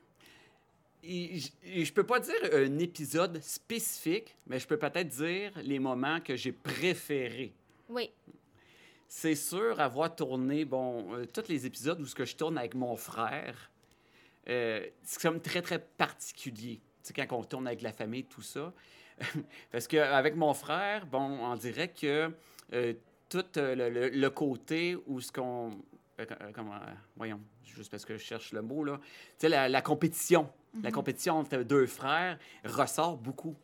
[1.04, 1.40] Et
[1.84, 6.36] je peux pas dire un épisode spécifique, mais je peux peut-être dire les moments que
[6.38, 7.54] j'ai préférés.
[7.90, 8.12] Oui.
[9.08, 12.74] C'est sûr, avoir tourné, bon, euh, tous les épisodes où ce que je tourne avec
[12.74, 13.72] mon frère,
[14.50, 16.82] euh, c'est comme très, très particulier.
[17.04, 18.74] Tu sais, quand on tourne avec la famille, tout ça.
[19.72, 22.32] Parce qu'avec mon frère, bon, on dirait que
[22.74, 22.94] euh,
[23.30, 25.78] tout euh, le, le- le côté où ce qu'on...
[26.54, 26.80] comment,
[27.16, 29.00] voyons, juste parce que je cherche le mot, là.
[29.04, 30.50] Tu sais, la, la compétition.
[30.82, 33.56] La compétition entre deux frères ressort beaucoup.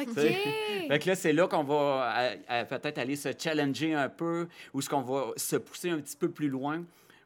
[0.00, 0.14] OK.
[0.14, 2.34] Fait que là, c'est là qu'on va
[2.68, 6.30] peut-être aller se challenger un peu, ou ce qu'on va se pousser un petit peu
[6.30, 6.84] plus loin,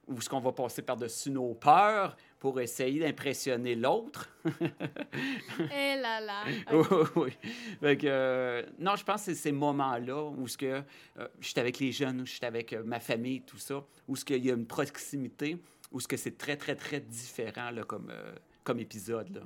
[0.09, 4.29] ou ce qu'on va passer par-dessus nos peurs pour essayer d'impressionner l'autre.
[5.61, 6.45] Eh là là.
[6.73, 7.31] oui, oui.
[7.81, 10.83] Fait que, euh, non, je pense que c'est ces moments-là où ce que
[11.19, 13.85] euh, je suis avec les jeunes, où je suis avec euh, ma famille, tout ça,
[14.07, 15.59] où ce qu'il y a une proximité,
[15.91, 19.41] où ce que c'est très, très, très différent là, comme, euh, comme épisode, là,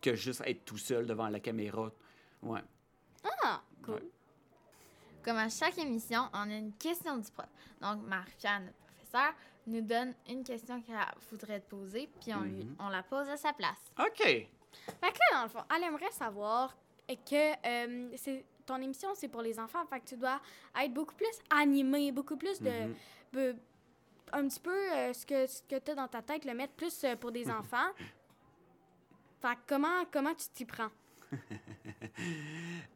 [0.00, 1.92] que juste être tout seul devant la caméra.
[2.42, 2.60] Ouais.
[3.44, 3.94] Ah, cool.
[3.94, 4.10] Ouais.
[5.22, 7.46] Comme à chaque émission, on a une question du prof.
[7.80, 9.34] Donc, Marie-Pierre, notre professeur,
[9.66, 10.96] nous donne une question qu'elle
[11.30, 12.76] voudrait te poser, puis on, lui- Mhm.
[12.78, 13.78] on la pose à sa place.
[13.98, 14.16] OK.
[14.22, 14.48] Fait
[15.00, 16.74] que là, dans le fond, elle aimerait savoir
[17.08, 19.84] que euh, c'est ton émission, c'est pour les enfants.
[19.86, 20.40] Fait que tu dois
[20.80, 22.70] être beaucoup plus animé, beaucoup plus de.
[23.34, 23.58] Mhm.
[24.32, 26.72] un petit peu euh, ce que, ce que tu as dans ta tête, le mettre
[26.74, 27.90] plus euh, pour des enfants.
[29.42, 30.90] Fait que comment, comment tu t'y prends?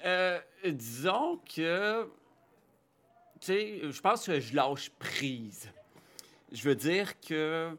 [0.04, 2.04] Euh, disons que,
[3.40, 5.70] tu sais, je pense que je lâche prise.
[6.52, 7.74] Je veux dire que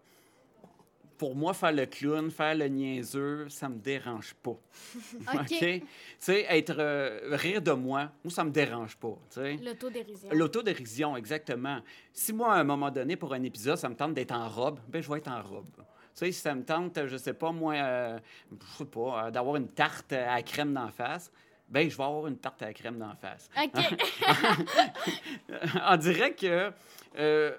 [1.18, 4.58] pour moi, faire le clown, faire le niaiseux, ça me dérange pas.
[5.34, 5.48] OK?
[5.48, 5.84] Tu
[6.20, 9.18] sais, être euh, rire de moi, moi, ça me dérange pas.
[9.30, 9.58] tu sais.
[9.58, 10.30] L'autodérision.
[10.32, 11.80] L'autodérision, exactement.
[12.12, 14.80] Si moi, à un moment donné, pour un épisode, ça me tente d'être en robe,
[14.88, 15.84] ben je vais être en robe.
[16.18, 18.20] Tu sais, si ça me tente, je sais pas, moi, euh,
[18.52, 21.30] je sais pas, euh, d'avoir une tarte à la crème d'en face,
[21.68, 23.50] ben je vais avoir une tarte à la crème d'en face.
[23.62, 23.84] OK.
[25.90, 26.72] On dirait que.
[27.18, 27.52] euh,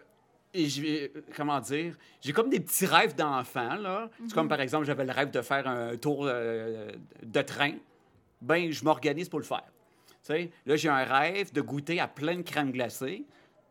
[0.54, 1.96] et je vais- comment dire?
[2.22, 4.08] J'ai comme des petits rêves d'enfant, là.
[4.26, 6.92] C'est comme, par exemple, j'avais le rêve de faire un tour euh,
[7.22, 7.72] de train.
[8.40, 9.64] Ben, je m'organise pour le faire.
[10.24, 13.24] Tu sais, là, j'ai un rêve de goûter à plein de crème glacée.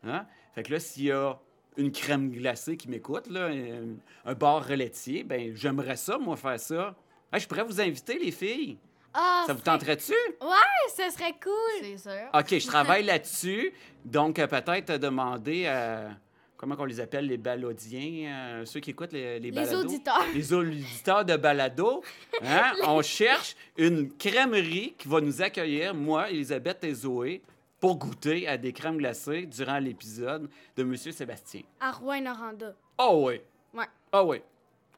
[0.03, 0.25] Hein?
[0.53, 1.35] Fait que là, s'il y a
[1.77, 6.59] une crème glacée qui m'écoute, là, un, un bar relaitier, ben j'aimerais ça, moi, faire
[6.59, 6.95] ça.
[7.31, 8.77] Hey, je pourrais vous inviter, les filles.
[9.13, 10.11] Ah, Ça vous tenterait-tu?
[10.41, 11.81] Ouais, ce serait cool.
[11.81, 12.29] C'est sûr.
[12.33, 13.71] OK, je travaille là-dessus.
[14.03, 16.09] Donc, euh, peut-être euh, demander à.
[16.57, 18.27] Comment on les appelle, les balodiens,
[18.61, 20.23] euh, ceux qui écoutent les, les Les auditeurs.
[20.33, 22.01] Les auditeurs de balado.
[22.41, 22.71] Hein?
[22.87, 27.41] On cherche une crèmerie qui va nous accueillir, moi, Elisabeth et Zoé,
[27.85, 31.61] pour goûter à des crèmes glacées durant l'épisode de Monsieur Sébastien.
[31.79, 32.73] À Rouen-Noranda.
[32.97, 33.41] Oh oui!
[33.75, 33.85] Ouais.
[34.11, 34.41] Oh oui!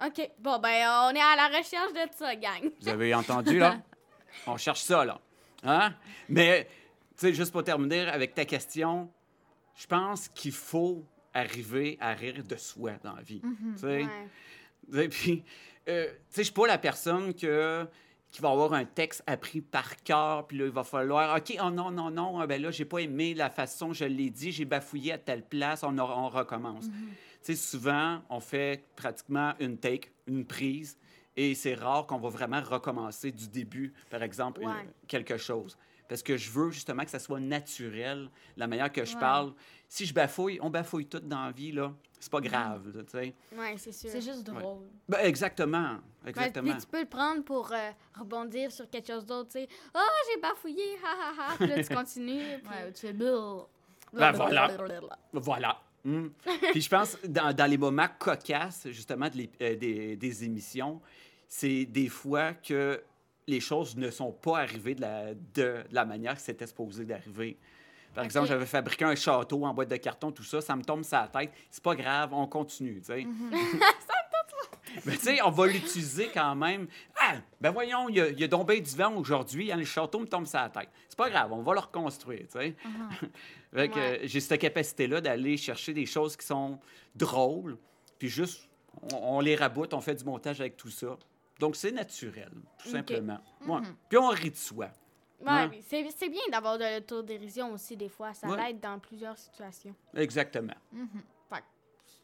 [0.06, 0.32] OK.
[0.40, 2.72] Bon, ben, on est à la recherche de ça, gang.
[2.80, 3.82] Vous avez entendu, là?
[4.48, 5.20] On cherche ça, là.
[5.64, 5.96] Hein?
[6.30, 6.70] Mais,
[7.18, 9.12] tu sais, juste pour terminer avec ta question,
[9.76, 13.42] je pense qu'il faut arriver à rire de soi dans la vie.
[13.42, 14.06] Tu sais?
[14.94, 15.44] Et puis,
[15.90, 17.86] euh, tu sais, je suis pas la personne que,
[18.38, 21.72] qui va avoir un texte appris par cœur, puis là, il va falloir, OK, oh
[21.72, 24.64] non, non, non, ah, ben là, j'ai pas aimé la façon, je l'ai dit, j'ai
[24.66, 26.86] bafouillé à telle place, on, a- on recommence.
[26.86, 26.92] Tu
[27.42, 31.00] sais, souvent, on fait pratiquement une take, une prise,
[31.36, 34.66] et c'est rare qu'on va vraiment recommencer du début, par exemple, Ouais.
[34.84, 35.76] une- quelque chose.
[36.08, 39.20] Parce que je veux justement que ça soit naturel, la manière que je Ouais.
[39.20, 39.54] parle.
[39.90, 41.94] Si je bafouille, on bafouille tout dans la vie, là.
[42.20, 43.36] C'est pas grave, tu sais.
[43.56, 44.10] Ouais, c'est sûr.
[44.10, 44.88] C'est juste drôle.
[45.08, 45.98] Ben, exactement.
[46.26, 46.72] Exactement.
[46.72, 49.68] puis tu peux le prendre pour euh, rebondir sur quelque chose d'autre, tu sais.
[49.96, 50.00] Oh,
[50.34, 51.56] j'ai bafouillé, ha ha ha.
[51.58, 52.58] Puis là, tu continues.
[52.64, 53.62] puis- Ouais, tu fais bull.
[54.14, 54.72] Ben voilà.
[55.34, 55.82] Voilà.
[56.04, 56.28] Mm.
[56.72, 61.02] Puis je pense, dans, dans les moments cocasses, justement, de euh, des, des émissions,
[61.48, 63.02] c'est des fois que
[63.48, 67.06] les choses ne sont pas arrivées de la, de, de la manière que c'était supposé
[67.06, 67.58] d'arriver.
[68.14, 71.04] Par exemple, j'avais fabriqué un château en boîte de carton, tout ça, ça me tombe
[71.04, 71.52] sur la tête.
[71.70, 73.28] C'est pas grave, on continue, tu sais.
[75.06, 76.88] Mais tu sais, on va l'utiliser quand même.
[77.20, 79.76] Ah, ben voyons, il y a, il y a donc bien du vent aujourd'hui, hein,
[79.78, 80.90] le château me tombe sur la tête.
[81.08, 82.76] C'est pas grave, on va le reconstruire, tu sais.
[83.74, 83.92] Ouais.
[83.98, 86.80] euh, j'ai cette capacité-là d'aller chercher des choses qui sont
[87.14, 87.78] drôles,
[88.18, 88.68] puis juste,
[89.12, 91.18] on, on les raboute, on fait du montage avec tout ça.
[91.60, 92.52] Donc, c'est naturel,
[92.84, 93.40] tout simplement.
[93.66, 93.82] Ouais.
[94.10, 94.90] Puis on rit de soi.
[95.40, 98.34] Ouais, c'est c'est bien d'avoir de l'autodérision aussi, des fois.
[98.34, 98.58] Ça Ouais.
[98.68, 99.94] l'aide dans plusieurs situations.
[100.16, 100.74] Exactement.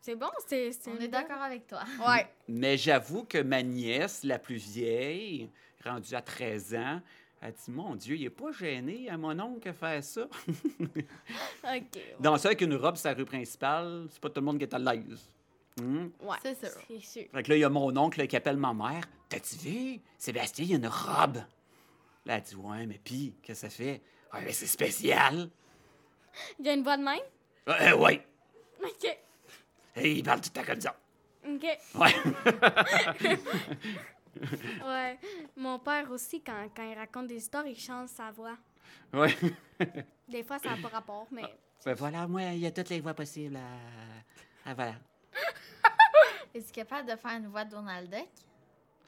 [0.05, 0.73] C'est bon, c'est.
[0.73, 1.79] c'est On est bonne- d'accord avec toi.
[2.05, 2.27] Ouais.
[2.49, 5.49] Mais j'avoue que ma nièce, la plus vieille,
[5.81, 6.99] rendue à 13 ans,
[7.41, 10.27] elle dit Mon Dieu, il n'est pas gêné à mon oncle à faire ça.
[11.63, 11.99] OK.
[12.19, 14.73] Dans ça, avec une robe, sa rue principale, c'est pas tout le monde qui est
[14.73, 15.29] à l'aise.
[15.79, 16.11] Hum.
[16.21, 16.37] Ouais.
[16.43, 16.81] C'est sûr.
[16.87, 17.23] C'est sûr.
[17.31, 19.03] Fait que là, il y a mon oncle qui appelle ma mère.
[19.29, 19.99] T'as-tu vu?
[20.17, 21.37] Sébastien, il y a une robe.
[22.25, 24.01] Là, elle dit Ouais, mais pis, qu'est-ce que ça fait?
[24.33, 25.49] Ouais, mais c'est spécial.
[26.59, 27.19] Il y a une voix de même?
[27.69, 28.25] Euh, ouais.
[28.83, 29.17] OK.
[29.95, 30.95] Hey, il parle tout le temps comme ça.
[31.47, 31.65] OK.
[31.95, 33.37] Ouais.
[34.85, 35.19] Ouais.
[35.55, 38.57] Mon père aussi, quand, quand il raconte des histoires, il change sa voix.
[39.13, 39.35] ouais.
[40.27, 41.43] Des fois, ça n'a pas rapport, mais.
[41.85, 43.57] Ben voilà, moi, il y a toutes les voix possibles.
[43.57, 44.95] à- Ah, voilà.
[46.53, 48.27] Es-tu capable de faire une voix de Donald Duck?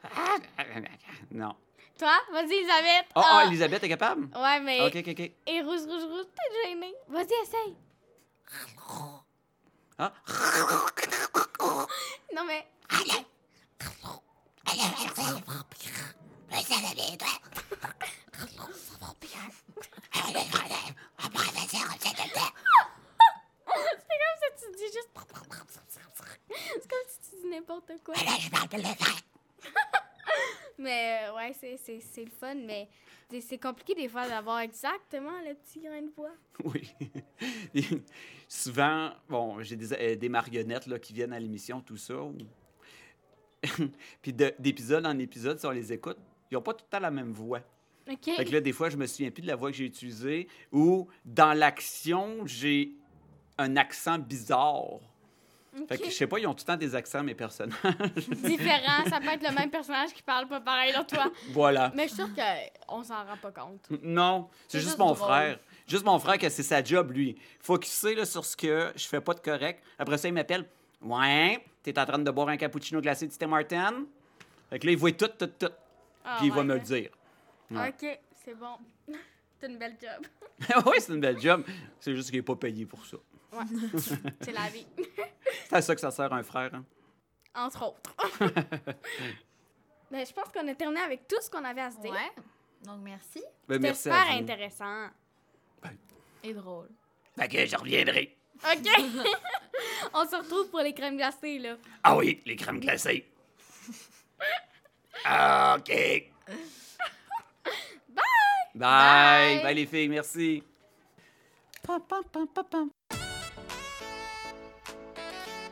[0.02, 0.36] Ah,
[1.30, 1.54] Non.
[1.98, 3.06] Toi, vas-y, Elisabeth.
[3.14, 3.42] Oh, Ah.
[3.44, 4.28] oh, Elisabeth est capable?
[4.36, 4.80] Ouais, mais.
[4.86, 5.32] OK, OK, OK.
[5.46, 6.94] Et rouge, rouge, rouge, t'es gêné.
[7.08, 7.76] Vas-y, essaye.
[9.98, 10.12] Ah.
[12.34, 12.66] Non, mais.
[22.86, 25.08] C'est comme si tu dis juste.
[26.80, 28.14] C'est comme si tu dis n'importe quoi.
[30.78, 32.86] Mais euh, ouais, c'est- c'est c'est le fun, mais
[33.30, 36.32] c'est- c'est compliqué des fois d'avoir exactement le petit grain de voix.
[36.64, 36.92] Oui.
[38.48, 42.14] Souvent, bon, j'ai des, euh, des marionnettes là, qui viennent à l'émission, tout ça.
[42.22, 42.36] ou-
[44.22, 46.18] Puis de- d'épisode en épisode, si on les écoute,
[46.50, 47.60] ils n'ont pas tout le temps la même voix.
[48.08, 48.24] OK.
[48.36, 50.46] Fait que là, des fois, je me souviens plus de la voix que j'ai utilisée
[50.70, 52.92] ou dans l'action, j'ai
[53.58, 55.00] un accent bizarre.
[55.88, 57.76] Fait que je sais pas, ils ont tout le temps des accents, mes personnages.
[58.28, 61.30] Différent, ça peut être le même personnage qui parle pas pareil dans toi.
[61.50, 61.92] voilà.
[61.94, 62.30] Mais je suis sûre
[62.86, 63.86] qu'on s'en rend pas compte.
[64.02, 65.28] Non, c'est juste juste mon drôle.
[65.28, 65.58] frère.
[65.86, 67.36] Juste mon frère que c'est sa job, lui.
[67.60, 69.82] Focusé là, sur ce que je fais pas de correct.
[69.98, 70.64] Après ça, il m'appelle.
[71.02, 74.04] Ouais, t'es en train de boire un cappuccino glacé de Tim Martin?
[74.70, 75.66] Fait que là, il voit tout, tout, tout.
[76.24, 77.10] Ah, Puis il va ouais, me le dire.
[77.70, 77.88] Ouais.
[77.90, 78.76] OK, c'est bon.
[79.58, 80.26] C'est une belle job.
[80.86, 81.64] oui, c'est une belle job.
[81.98, 83.16] C'est juste qu'il n'est pas payé pour ça.
[83.52, 83.64] Ouais.
[84.42, 84.86] c'est la vie.
[85.68, 86.74] C'est à ça que ça sert un frère.
[86.74, 86.84] hein.
[87.54, 88.14] Entre autres.
[90.10, 92.12] Mais je pense qu'on a terminé avec tout ce qu'on avait à se dire.
[92.12, 92.32] Ouais.
[92.84, 94.38] Donc, merci Ben, C'était super à vous.
[94.42, 95.08] intéressant.
[96.42, 96.88] et drôle.
[97.38, 98.36] Fait que je reviendrai.
[98.64, 98.88] OK.
[100.14, 101.76] On se retrouve pour les crèmes glacées, là.
[102.02, 103.28] Ah oui, les crèmes glacées.
[105.24, 105.88] OK.
[108.08, 108.24] Bye.
[108.74, 109.62] Bye.
[109.62, 110.62] Bye, les filles, merci.
[111.82, 112.90] Pam, pam, pam, pam, pam.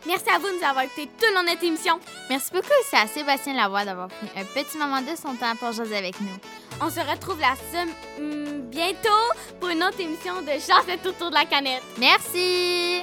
[0.06, 1.98] Merci à vous de nous avoir écouté tout le long de notre émission.
[2.28, 5.72] Merci beaucoup aussi à Sébastien Lavoie d'avoir pris un petit moment de son temps pour
[5.72, 6.36] jaser avec nous.
[6.82, 9.08] On se retrouve la semaine hum, bientôt
[9.60, 11.82] pour une autre émission de Chasse autour de la canette.
[11.98, 13.02] Merci!